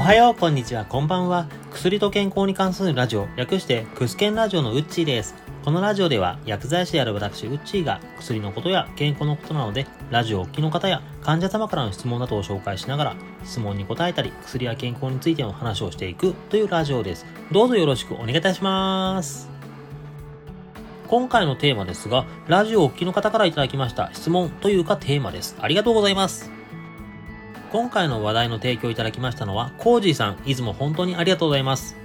[0.00, 1.46] おはよう、こんにちは、こんばんは。
[1.70, 5.34] 薬と健康に関するラジオ、略してクスケンラジオのウッチーです。
[5.62, 17.26] このラジオでは薬剤師である私、ウッチーが薬のことや健康のことなので、ラジオをお聞きの方や患者様からの質問などを紹介しながら、質問に答えたり、薬や健康についての話をしていくというラジオです。
[17.52, 19.50] どうぞよろしくお願いいたします。
[21.08, 25.58] 今回のテーマですが、ラジオをお聞きの方からいただきました質問というかテーマです。
[25.60, 26.59] ありがとうございます。
[27.72, 31.96] 今回の話題の提供いただきましたのは、コージーさん、いつも本当にありがとうございます。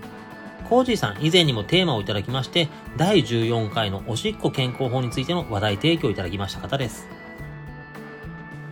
[0.69, 7.07] コージーさん、以前にもテーマをいただきまして、第14回のおしっこ健康法についての話題提供いただきました方です。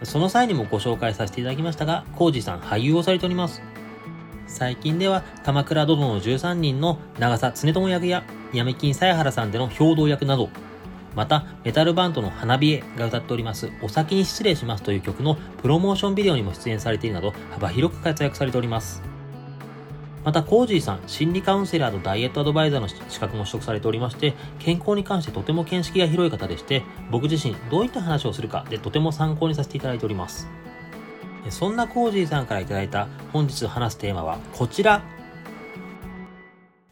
[0.04, 3.64] その際にもご紹介させていただきましたが、コージーさん、俳優をされております。
[4.46, 10.50] 最近では、鎌倉殿の13人の長さ常友役や、闇金鞘原さんでの兵道役など、
[11.16, 19.04] また、メタルバンドの花冷えが歌っております、お先に失礼しますという曲のプロモーションビデオにも出演されているなど、幅広く活躍されております。
[20.24, 30.48] また、コージーさん、心理カウンセラーとダイエットアドバイザーの資格も取得されておりまして、健康に関してとても見識が広い方でして、僕自身どういった話をするかでとても参考にさせていただいております。
[31.50, 35.13] そんなコージーさんからいただいた本日話すテーマはこちら。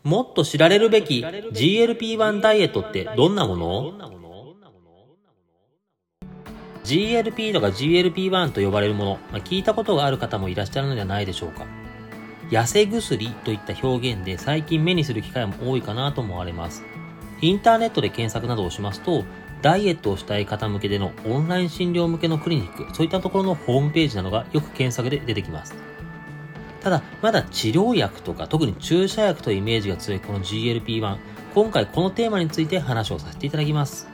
[0.03, 3.93] もっと知られるべき GLP-1 ダイエットってどんなもの
[6.83, 11.65] ？GLP とか GLP-1 と呼ばれるもの、まあ、聞いたことがある方もいらっしゃるのではないでしょうか。
[12.49, 16.83] 痩せ薬といった表現で最近目にする機会も多いかなと思われます。
[17.39, 19.23] インターネットで検索などをしますと、
[19.61, 25.90] ダイエットをしたい方向けでのオンライン診療向けのクリニック、そういったところのホームページなどがよく検索で出てきます。
[26.81, 31.17] ただ、まだ治療薬とか特に注射薬というイメージが強いこの GLP-1、
[31.53, 34.09] 今回このテーマについて話をさせていただきます。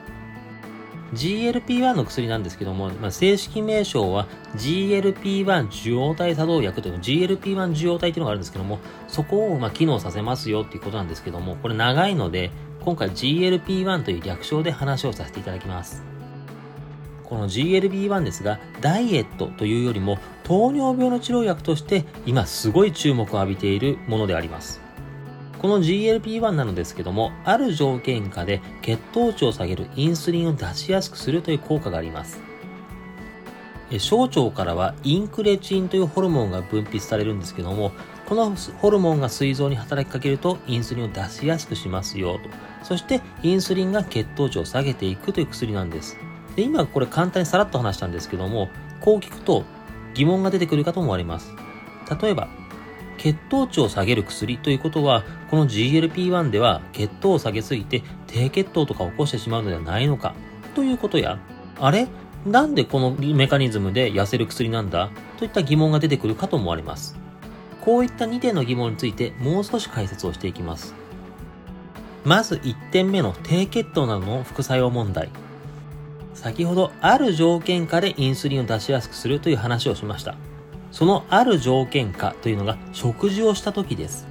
[1.14, 12.50] GLP-1 の薬なんですけども、まあ、正式名称は GLP-1 受容体作動薬というの GLP-1 受容体というのがあるんですけども、そこをま機能させますよっていうことなんですけども、これ長いので、
[12.84, 16.17] 今回 GLP-1 という略称で話をさせていただきます。
[17.28, 24.80] この GLP-1 ですが、ダイエットというよりも糖尿病の治療薬として今すごい注目を浴びているものであります。
[25.58, 32.40] この GLP-1 なのですけども、ある条件下で血糖値を下げるインスリンを出しやすくするという効果があります。
[33.98, 37.92] 小腸からはインクレチンというホルモンが分泌されるんですけども、
[38.26, 42.40] このホルモンが膵臓に働きかけるとインスリンを出しやすくしますよと。
[42.84, 46.16] そしてインスリンが血糖値を下げていくという薬なんです。
[46.58, 48.68] で今これ簡単にさらっと話したんですけども、
[49.00, 49.62] こう聞くと
[50.14, 51.54] 疑問が出てくるかと思われます。
[52.20, 52.48] 例えば、
[53.16, 60.34] 血糖値を下げる薬ということは、この GLP-1 では血糖を下げすぎて低血糖とか起こしてしまうのではないのか
[60.74, 61.38] ということや、
[61.78, 62.08] あれ？
[62.44, 65.10] なんでこのメカニズムで痩せる薬なんだ？
[65.36, 67.16] といった疑問が出てくるかと思われます。
[67.82, 70.92] こういった2点の疑問についてもう少し解説をしていきます。
[72.24, 75.30] まず1点目の低血糖などの副作用問題。
[76.38, 80.36] 先ほどある条件下でインスリンを出しやすくするという話をしました。
[80.92, 84.28] そのある条件下というのが食事をした時です。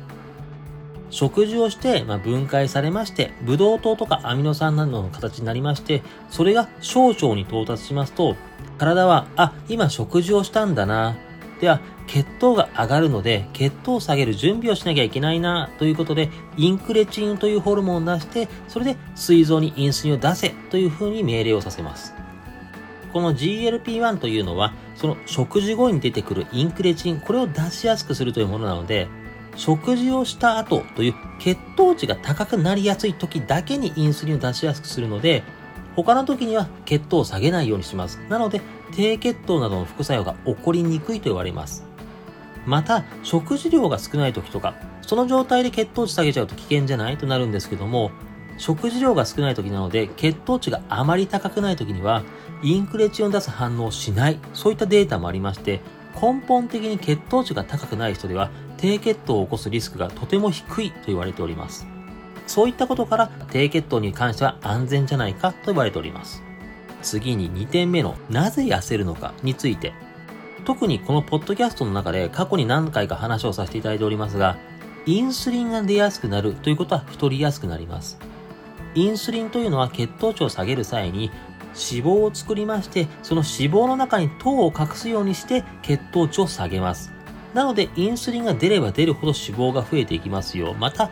[1.10, 8.38] 食事をして、ま分解されまして、ブドウ糖とかアミノ酸などの形になりまして、それが小腸に到達しますと、
[8.78, 11.16] 体は、あ、今食事をしたんだな、
[11.60, 22.14] では、血糖が上がるので、血糖を下げる準備をしなきゃいけないな、ということで、インクレチンというホルモンを出して、それで膵臓にインスリンを出せというふうに命令をさせます。
[23.12, 29.08] この GLP-1 というのは、その食事後に出てくるインクレチン、これを出しやすくするというものなので、
[29.56, 35.44] 食事をした後という血糖値が高くなりやすい時だけにインスリンを出しやすくするので、
[35.96, 38.20] 他の時には血糖を下げないようにします。
[38.30, 38.62] なので、
[38.94, 41.86] 低血糖などの副作用が起こりにくいと言われます。
[42.66, 48.12] また、食事量が少ない時とか、その状態で血糖値下げちゃうと危険じゃないとなるんですけども、
[48.58, 52.24] 食事量が少ない時なので、血糖値があまり高くない時には、
[52.64, 55.82] インクレチンを出す反応をしない、そういったデータもありまして、
[56.20, 61.88] 根本的に血糖値が高くない人では、低血糖を起こすリスクがとても低いと言われております。
[62.48, 66.47] そういったことから低血糖に関しては安全じゃないかと言われております。
[67.08, 69.94] 次に2点目のなぜ痩せるのかについて。
[70.66, 74.58] 特にこのポッドキャストの中で過去に何回か話をさせていただいておりますが、
[75.06, 78.20] インスリンが出やすくなるということは太りやすくなります。
[78.94, 81.32] インスリンというのは血糖値を下げる際に
[81.78, 87.14] 脂肪を作りまして、その脂肪の中に糖を隠すようにして血糖値を下げます。
[87.54, 90.74] なので、インスリンが出れば出るほど脂肪が増えていきますよ。
[90.74, 91.10] また、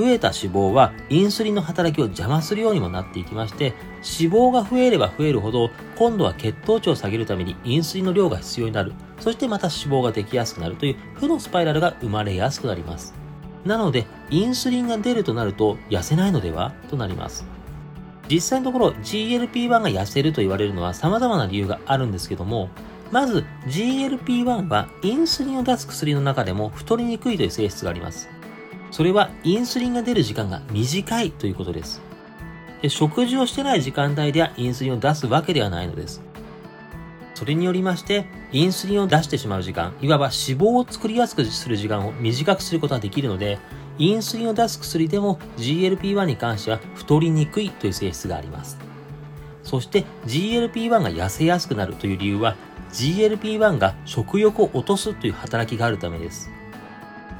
[0.00, 8.94] 増えた脂肪はインスリンの働きを邪魔するようにもなっていきまして、脂肪が増えれば増えるほど、今度は血糖値を下げるためにインスリンの量が必要になる。
[9.18, 13.12] そしてまた脂肪ができやすくなるという負のスパイラルが生まれやすくなります。
[13.66, 16.72] なので、インスリンが出るとなると痩せないのでは？
[16.88, 17.44] となります。
[18.26, 22.70] 実際のところ GLP-1 が痩せると言われるのは様々な理由があるんですけども、
[23.10, 28.30] まず GLP-1 はインスリンを出す薬の中でも太りにくいという性質があります。
[28.90, 32.00] それはインスリンが出る時間が短いということです。
[32.82, 36.22] で食事をしてない時間帯ではインスリンを出すわけではないのです。
[37.34, 43.58] それによりまして、インスリンを出してしまう時間、いわば脂肪を作りやすくする時間を短くすることができるので、
[43.96, 48.78] インスリンを出す薬でも GLP-1 に関しては太りにくいという性質があります。
[49.62, 52.56] そして GLP-1 が痩せやすくなるという理由は
[52.92, 56.50] GLP-1 が食欲を落とすという働きがあるためです。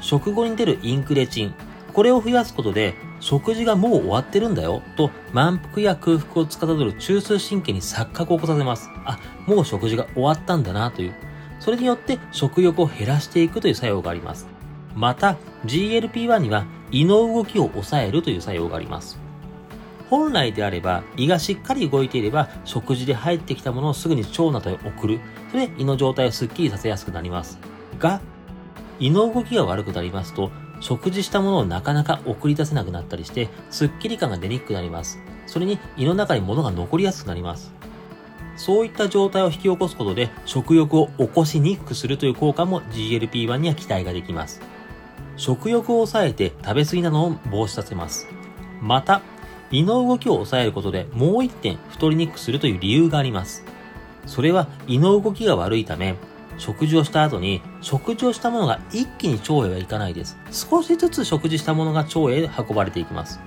[0.00, 1.54] 食後に出るインクレチン、
[1.92, 8.88] これを増やすことで食事がもう終わってるんだよと満腹や空腹を司る中枢神経に錯覚を起こさせます。
[9.04, 11.14] あ、もう食事が終わったんだなという。
[11.58, 14.48] それによって食欲を減らしていくという作用があります。
[14.94, 15.36] また
[15.66, 19.18] GLP-1 には胃の動きを抑えるという作用があります。
[20.08, 25.20] 本来であれば胃がしっかり動いていれば食事で入ってきたものをすぐに腸などへ送る。
[25.50, 27.58] それで胃の状態をスッキリさせやすくなります。
[27.98, 28.20] が、
[29.00, 30.50] 胃の動きが悪くなりますと
[30.80, 35.18] 食事したものをなかなか送り出せなくなったりして、スッキリ感が出にくくなります。
[35.46, 37.72] それに胃の中に物が残りやすくなります。
[38.56, 44.60] そういった状態を引き起こすことで食欲を起こしにくくするという効果も GLP-1 には期待ができます。
[45.36, 48.26] 食欲を抑えて食べ過ぎなのを防止させます。
[48.82, 49.22] また、
[49.70, 53.64] 胃の動きを抑えることでもう一点太りにくくするという理由があります。
[54.26, 56.16] それは胃の動きが悪いため、
[56.58, 60.36] 食事をした後に、食事をしたものが一気に腸へはいかないです。
[60.50, 63.40] 少しずつ食事したものが腸へ運ばれていきます。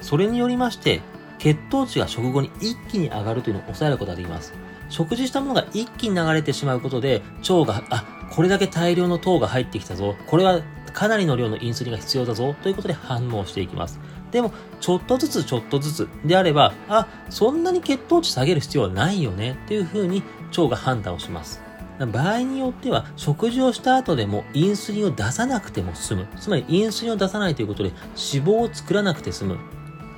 [0.00, 1.00] それによりまして、
[1.38, 4.54] 血糖値が食後に一気に上がるというのを抑えることができます。
[4.88, 10.16] 食事したものが一気に流れてしまうことで、腸が、あ、これだけ大量の糖が入ってきたぞ。
[10.26, 10.60] これは
[10.92, 12.54] かなりの量のインスリンが必要だぞ。
[12.62, 14.00] ということで反応していきます。
[14.30, 19.52] でも、ちょっとずつちょっとずつであれば、あ、そんなに血糖値下げる必要はないよね。
[19.64, 20.22] っていうふうに
[20.56, 21.65] 腸が判断をします。
[22.04, 26.26] 場合によっては食事をした後でもインスリンを出さなくても済む。
[26.38, 29.58] つまりインスリンを出さないということで脂肪を作らなくて済む。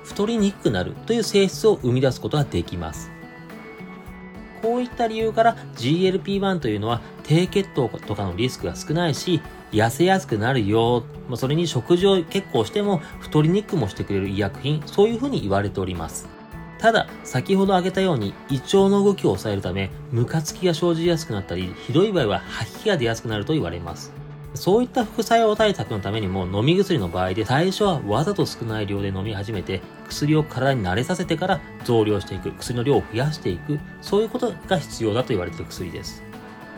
[0.03, 3.11] 太りにくくなるという性質を生み出すことができます。
[4.63, 9.41] こういった理由から GLP-1 というのは低血糖とかのリスクが少ないし、
[9.71, 11.05] 痩せやすくなるよ。
[11.29, 16.38] まそれに食事を結構しても太りにくくもしてくれる医薬品、そういうふうに言われております。
[16.79, 24.13] ただ、先ほど挙げたように胃腸の動きを抑えるため、ムカつきが生じやすくなったり、ひどい場合は吐き気が出やすくなると言われます。
[24.55, 36.23] そういった副作用対策のためにも飲み薬の場合で最初はわざと少ない量で飲み始めて薬を体に慣れさせてから増量していく薬の量を増やしていくそういうことが必要だと言われている薬です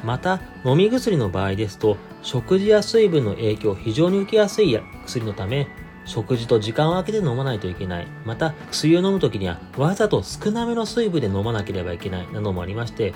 [0.05, 5.69] また飲み薬の場合ですと食事や水分の影響を非常に受けやすい薬のため
[6.11, 8.07] 食事と時間を空けて飲まないといけない。
[8.25, 13.15] また、薬を飲むときにはわざと少なめの水分で飲まなければいけないなどもありまして、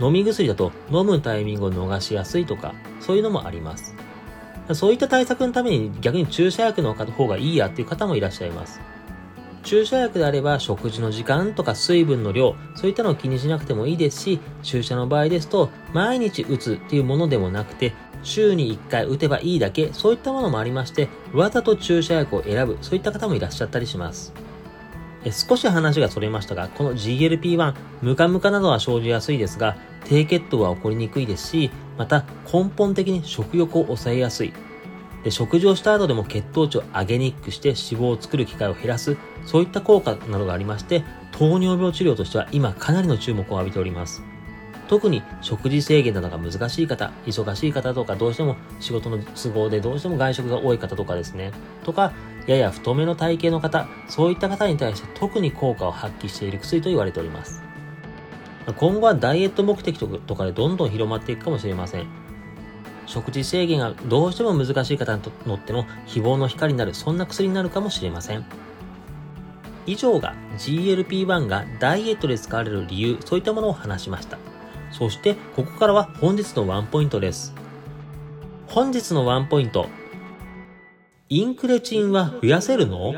[0.00, 3.94] 飲み薬だと飲むタイミングを逃しやすいとか、そういうのもあります。
[4.74, 8.80] そういった対策のために逆に注射薬の方がいいやっていう方もいらっしゃいます。
[9.62, 17.92] 注射薬であれば食事の時間とか水分の量、そういったのを気にしなくてもいいですし、注射の場合ですと、毎日打つっていうものでもなくて、
[18.22, 24.32] 週に1回打てばいいだけ、そういったものもありまして、わざと注射薬を選ぶ、そういった方もいらっしゃったりします。
[25.24, 34.52] え少し話がそれましたが、この GLP-1、ムカムカなどは生じやすいですが、低血糖は起こりにくいですし、また根本的に食欲を抑えやすい。
[35.22, 44.31] で食事をした後でも血糖値を上げにくくして脂肪を作る機会を減らす、そういった効果などがありまして、糖尿病治療としては今かなりの注目を浴びております。
[44.92, 51.50] 特に食事制限などが難しい方、忙しい方とか、どうしても仕事の都合でどうしても外食が多い方とかですね、
[51.82, 52.12] とか、
[52.46, 57.62] やや太めの体型の方、そういった方に対して特に効果を発揮している薬と言われております。
[58.76, 62.06] 今後はダイエット目的とかでどんどん広まっていくかもしれません。
[63.06, 68.44] 食事制限がどうしても難しい方にとっても希望の光になる、そんな薬になるかもしれません。
[69.86, 74.36] 以上が GLP-1 がダイエットで使われる理由、そういったものを話しました。
[74.92, 77.54] そしてここからは本日のワンポイントです。
[78.68, 79.88] 本日のワンポイント。
[81.28, 83.14] インクレチンは増やせるの？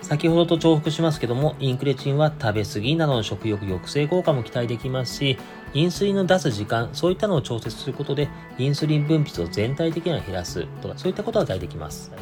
[0.00, 5.38] 先ほどと重複しますけども、インクレチンは食べ過ぎなどの食欲抑制効果も期待できますし、
[5.72, 8.28] インスリンの出す時間、そういったのを調節することで、
[8.58, 12.12] インスリン分泌を全体的には減らすとか、そういったことが期待できます。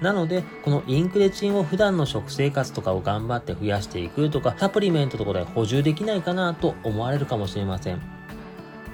[0.00, 8.00] なので、このインクレチンを普段の食生活とかを頑張って増やしていくとか、サプリメントとかで補充できないかなと思われるかもしれません。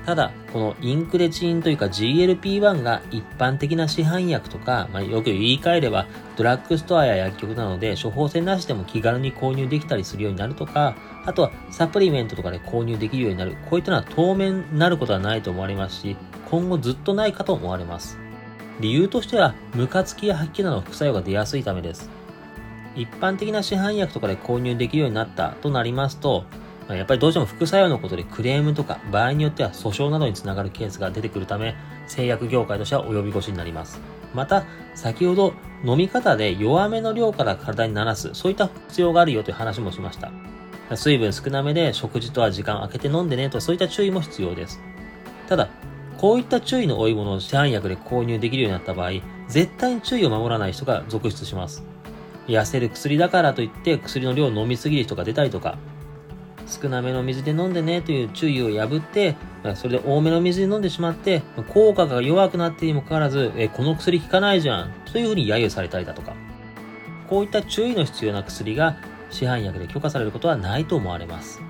[0.05, 10.95] ただ、このインクレチンというか GLP-1 が一般的な市販薬とか、まあ、よく言い換えればドラッグストアや薬局なので処方箋なしでも気軽に購入できたりするようになるとか、
[11.25, 13.57] あとはサプリメントとかで購入できるようになる。
[13.69, 16.17] こういったのは当面なることはないと思われますし、
[16.51, 18.26] 今後ずっとないかと思われます。
[18.81, 22.11] 理由としては、ムカつきや吐き気などの副作用が出やすいためです。
[22.95, 26.45] 一般的な市販薬とかで購入できるようになったとなりますと、
[26.89, 31.75] やっぱりどうしても副作用のことでクレームとか場合によっては訴訟などにつながるケースが出てくるため
[32.07, 34.01] 製薬業界としては及び腰になります。
[34.35, 34.65] また、
[34.95, 35.53] 先ほど
[35.85, 40.31] 飲み方で弱めの量から体に慣らす、そういった必要があるよという話もしました。
[40.95, 44.81] 水分少なめで食事とは時間を空けて飲んでねとそういった注意も必要です。
[45.49, 45.69] ただ、
[46.19, 49.11] こういった注意の多いものを市販薬で購入できるようになった場合、
[49.49, 51.85] 絶対に注意を守らない人が続出します。
[52.47, 55.79] 痩せる薬だからといって薬の量を飲みすぎる人が出たりとか、
[56.67, 59.37] 少なめの水で飲んでねという注意を破って、
[59.75, 66.35] それで多めの水で飲んでしまって、効果が弱くなってにもかかわらず、え、この薬効かないじゃん、というふうに揶揄されたりだとか、
[67.29, 68.97] こういった注意の必要な薬が
[69.31, 71.61] 市販薬で許可されることはないと思われます。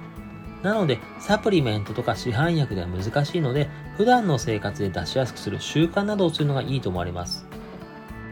[0.63, 7.47] なので、サプリメントとか市販薬では難しいので、普段の生活で出しやすくする習慣などをするのがいいと思われます。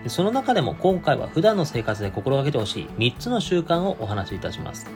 [0.09, 4.87] その中でも今回は普段の生活で心がけてほしい3つの習慣をお話しいたします。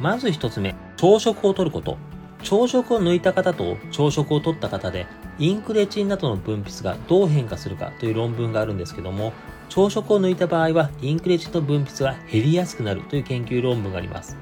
[0.00, 1.96] まず一つ目、朝食をとること。
[2.42, 5.06] 朝食を抜いた方と朝食を取った方で、
[5.38, 9.32] インクレチンなどの分泌がどう変化するかという論文があるんですけども、
[9.68, 14.36] 朝食を抜いた場合はインクレチンの分泌が減りやすくなるという研究論文があります。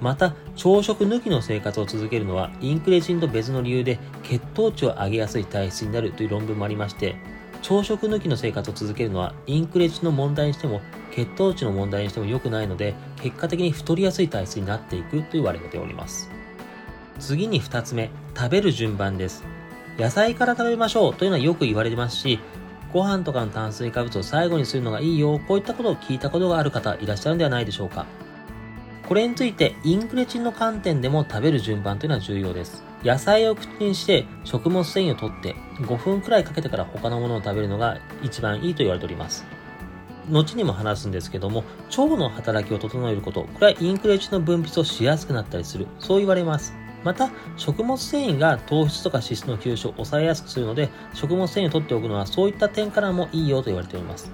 [0.00, 7.16] また、朝食抜きの生活を続けるのは、インクレチンと別の理由で血糖値を上げやすい体質になるという論文もありまして、
[7.62, 10.80] 朝食抜きの生活を続けるのは、インクレチンの問題にしても、
[11.12, 16.30] 血糖値の問題にしても良くないので、結果的に太りやすい体質になっていくと言われております。
[17.18, 19.44] 次に2つ目、食べる順番です。
[19.98, 22.38] 野菜から食べましょうというのはよく言われてますし、
[22.92, 28.06] ご飯とかの炭水化物を最後にするのがいいよ、こういったことを聞いたことがある方いらっしゃるんではないでしょうか。
[29.08, 32.82] これについて、インクレチンの観点でも食べる順番というのは重要です。
[33.04, 39.44] 野菜を口にして食物繊維を取って5分くらいかけてから他のものを食べるのが一番いいと言われております。
[40.30, 45.86] 後にも話すんですけども、腸の働きを整えること、これはインクレチンの分泌をしやすくなったりする。
[45.98, 46.72] そう言われます。
[47.04, 54.32] また、食物繊維が糖質とか脂質の吸収を抑えやすくするので、食物繊維を取っておくのはそういった点からもいいよと言われております。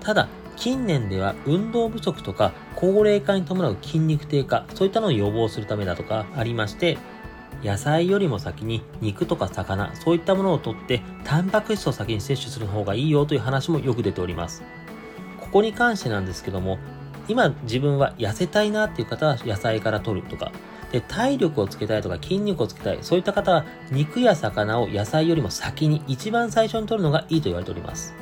[0.00, 6.98] ただ、近年では運動不足とか高齢化に伴う筋肉低下、そういったのを予防するためだとかありまして、
[7.62, 14.62] 野菜よりも先に肉とか魚、そういったものをとって、タンパク質を先に摂取する方がいいよという話もよく出ております。
[15.40, 16.78] ここに関してなんですけども、
[17.28, 20.50] 今自分は痩せたいなっていう方は野菜から取るとか、
[20.90, 28.14] で、体力をつけたいとか筋肉をつけたい、そういった方は肉や魚を野菜よりも先に一番最初に取るのがいいと言われております。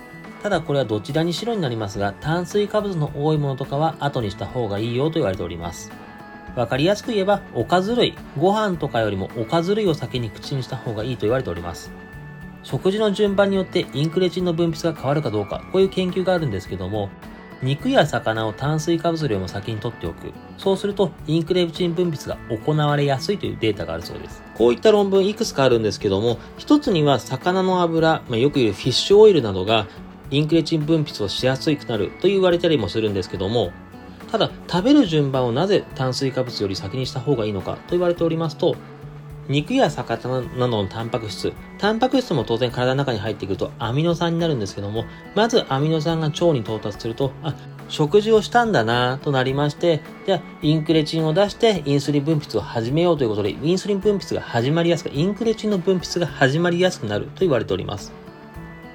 [0.42, 5.92] ただこれはどちらにしろになりますが、炭水化物の多いものとかは後にした方がいいよと言われております。
[6.56, 11.92] わかりやすく言えば、おかず類、ご飯とかよりもおかず類を先に口にした方がいいと言われております。
[12.62, 17.10] 食事の順番によってインクレチンの分泌が変わるかどうか、こういう研究があるんですけども、
[17.62, 20.32] 肉や魚を炭水化物量も先に取っておく。
[20.56, 24.42] そうすると、インクレチン分泌が行われやすいというデータがあるそうです。
[24.54, 29.86] こういった論文いくつかあるんですけども、一つには魚の油、まあ、よく言うフィッシュオイルなどが
[30.30, 33.72] インクレチン分泌をしやすくなると言われたりもするんですけども、
[34.30, 38.76] ただ、食べる順番をなぜ炭水化物より先にした方がいいのかと言われておりますと、
[39.48, 47.56] 肉や魚などのタンパク質、タンパク質も当然体の中に入ってくるとアミノ酸になるんですけども、まずアミノ酸が腸に到達すると、あ、
[47.88, 58.12] 食事をしたんだなとなりまして、じゃあ、インクレチンを出してインスリン分泌を始めようということで、インスリン分泌が始まりやすく、インクレチンの分泌が始まりやすくなると言われております。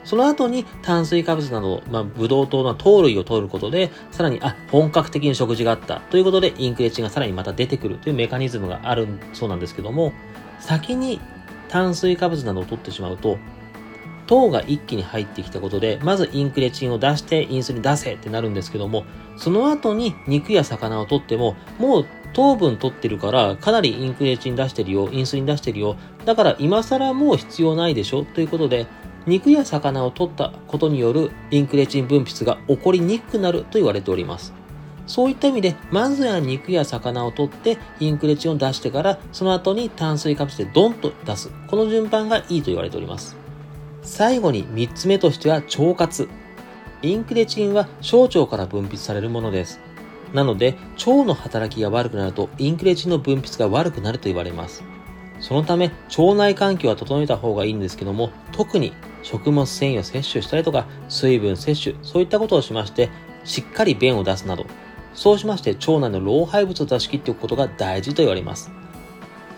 [0.05, 10.13] その後に炭水化物など、まあ、ブドウ糖の糖類を取ることで、さらに、あ、本格的に食事があったということで、インクレチンがさらにまた出てくるというメカニズムがあるそうなんですけども、
[10.59, 11.19] 先に
[11.67, 13.37] 炭水化物などを取ってしまうと、
[14.27, 19.05] 糖が一気に入ってきたことで、まずインクレチンを出してインスリン出せってなるんですけども、
[19.37, 25.95] その後に肉や魚を取っても、もう糖分取ってるから、かなりインクレチン出してるよ、インスリン出してるよ。
[26.25, 28.87] だから今更もう必要ないでしょということで、
[29.27, 34.53] 肉や魚を取ったことによるインクレチン分泌が起こりにくくなると言われております。
[35.07, 41.51] そういった意味で、まずは肉や魚を取ってインクレチンを出してから、その後に炭水化物でドンと出す。
[41.67, 43.35] この順番がいいと言われております。
[44.01, 46.27] 最後に3つ目としては腸活。
[47.01, 49.79] インクレチンは小腸から分泌されるものです。
[50.33, 54.83] なので、腸の働きが悪くなると、インクレチンの分泌が悪くなると言われます。
[55.39, 58.93] そのため、腸内環境は整えた方がいいんですけども、特に
[59.25, 63.09] 食物繊維を摂取したりとか、水分摂取、そういったことをしまして、
[63.43, 64.67] しっかり便を出すなど、
[65.15, 68.71] そうしまして腸内の老廃物を出し切っておくことが大事と言われます。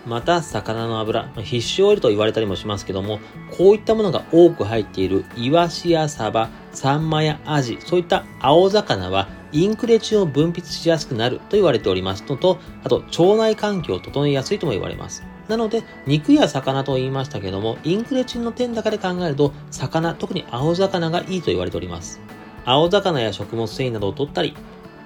[0.06, 3.20] また、魚の油、必須オイルと言われたりもしますけども、
[3.58, 15.24] こういったものが多く入っているイワシやサバ、サンマやアジ、そういった青魚はインクレチンを分泌しやすくなると言われておりますのと、あと腸内環境を整えやすいとも言われます。
[15.48, 22.20] なので、肉や魚と言いましたけども、インクレチンの点高で考えると、魚、特に青魚がいいと言われております。
[22.64, 24.54] 青魚や食物繊維などを取ったり、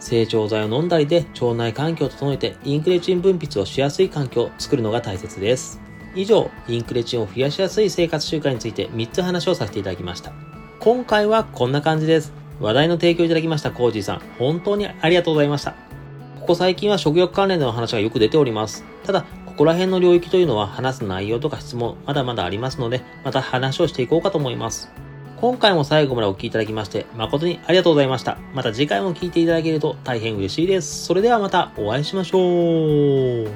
[0.01, 5.81] 成長剤を飲んだりで腸内環境を整えてインクレチン分泌をしやすい環境を作るのが大切です。
[6.17, 10.33] 以上、インクレチンを増やしやすい生活習慣について3つ話をさせていただきました。
[10.81, 12.33] 今回はこんな感じです。
[12.61, 15.77] 話題の提供いただきましたコージーさん、本当にありがとうございました。
[16.41, 18.85] ここ最近は食欲関連での話がよく出ております。
[19.05, 24.91] ただ、ここら辺の領域というのは話す内容とか質問、まだまだありますので、また話をしていこうかと思います。
[25.43, 28.39] 今回も最後までお聴きいただきまして、誠にありがとうございました。
[28.55, 31.05] また次回も聴いていただけると大変嬉しいです。
[31.05, 32.39] それではまたお会いしましょ
[33.45, 33.51] う。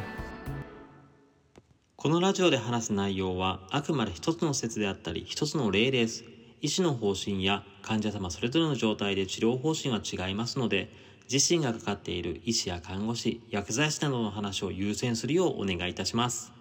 [1.97, 6.25] このラジオで話す内容はあくまで一つの説であったり一つの例です。
[6.61, 10.93] 医師の方針や患者様それぞれの状態で治療方針は違いますので、
[11.31, 16.56] 自身がかかっている医師や看護師、薬剤師などの話を優先するようお願いいたします。